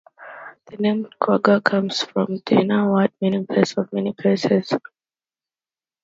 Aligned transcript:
The 0.65 0.77
name 0.77 1.09
"Chugiak" 1.21 1.63
comes 1.63 2.01
from 2.01 2.23
a 2.31 2.37
Dena'ina 2.39 2.91
word 2.91 3.11
meaning 3.21 3.45
"place 3.45 3.77
of 3.77 3.93
many 3.93 4.13
places". 4.13 4.73